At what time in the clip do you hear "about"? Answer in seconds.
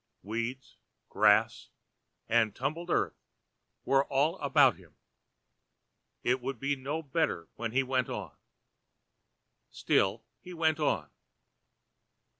4.39-4.77